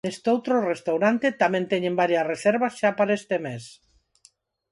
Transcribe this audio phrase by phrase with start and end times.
[0.07, 3.63] Nestoutro restaurante tamén teñen varias reservas xa para este mes.